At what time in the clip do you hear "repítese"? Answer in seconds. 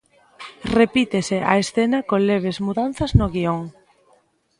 0.79-1.37